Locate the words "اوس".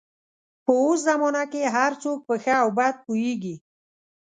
0.83-0.99